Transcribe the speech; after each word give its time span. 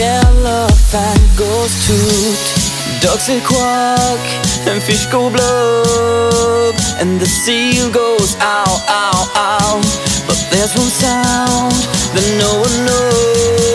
elephant 0.00 1.20
goes 1.36 1.74
toot 1.86 2.38
Ducks 3.00 3.28
will 3.28 3.40
quack 3.40 4.20
and 4.66 4.82
fish 4.82 5.06
go 5.06 5.30
blub 5.30 6.74
And 7.00 7.20
the 7.20 7.26
seal 7.26 7.90
goes 7.90 8.36
ow, 8.40 8.84
ow, 8.88 9.32
ow 9.34 9.80
But 10.26 10.38
there's 10.50 10.74
one 10.76 10.90
sound 10.90 11.72
that 12.14 12.26
no 12.38 12.60
one 12.60 12.84
knows 12.86 13.70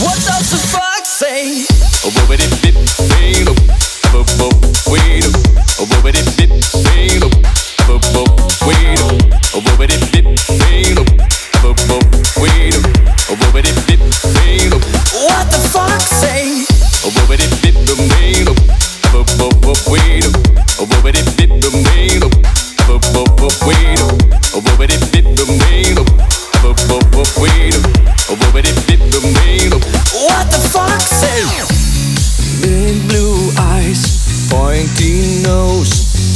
What 0.00 0.18
does 0.26 0.50
the 0.50 0.58
fox 0.58 1.08
say? 1.08 1.66
Oh, 2.04 2.10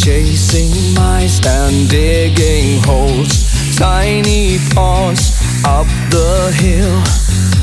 chasing 0.03 0.95
mice 0.95 1.41
and 1.47 1.89
digging 1.89 2.83
holes. 2.83 3.47
Tiny 3.77 4.59
paws 4.75 5.39
up 5.65 5.87
the 6.11 6.53
hill. 6.59 7.03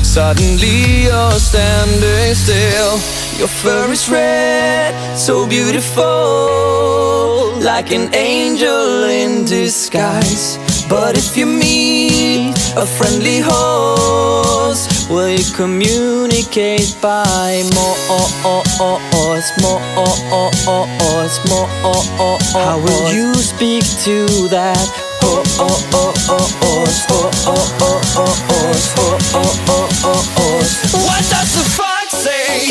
Suddenly 0.02 1.04
you're 1.04 1.38
standing 1.38 2.34
still. 2.34 2.98
Your 3.38 3.48
fur 3.48 3.90
is 3.90 4.08
red, 4.10 4.94
so 5.16 5.46
beautiful, 5.46 6.04
like 7.60 7.92
an 7.92 8.14
angel 8.14 9.04
in 9.04 9.44
disguise. 9.44 10.58
But 10.88 11.16
if 11.16 11.36
you 11.36 11.46
meet 11.46 12.54
a 12.76 12.84
friendly 12.84 13.40
horse, 13.40 14.88
Will 15.10 15.28
you 15.28 15.44
communicate 15.54 16.94
by 17.02 17.64
Morse, 17.74 18.42
Morse, 18.44 19.50
Morse? 21.50 22.52
How 22.52 22.78
will 22.78 23.12
you 23.12 23.34
speak 23.34 23.82
to 24.04 24.26
that? 24.48 24.78
Morse, 25.20 25.58
Morse, 25.58 26.28
Morse, 26.30 27.06
What 30.94 31.22
does 31.28 31.50
the 31.56 31.64
fox 31.76 32.12
say? 32.12 32.70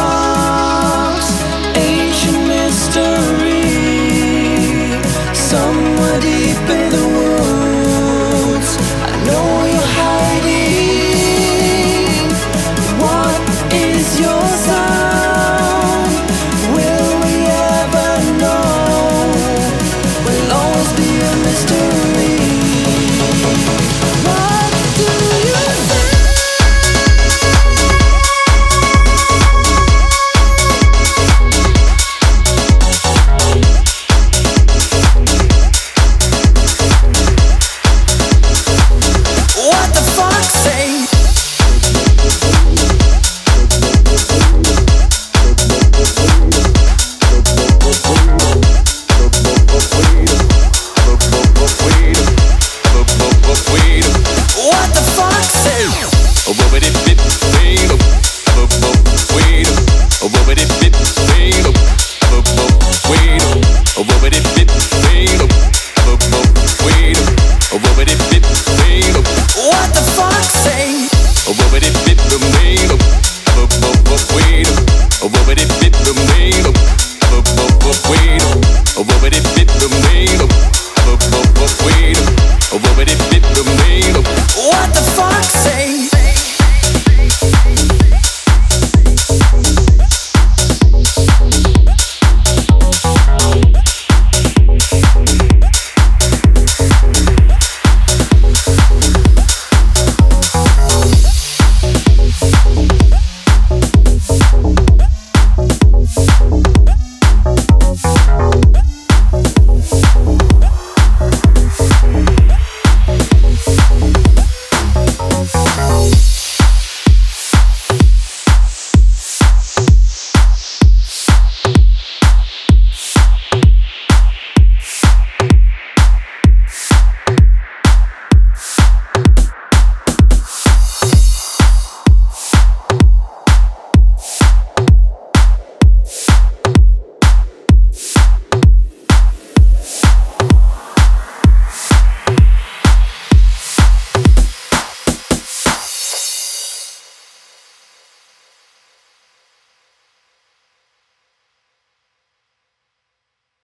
What 56.51 56.73
would 56.73 56.83
it 56.83 56.97
fit? 57.05 58.00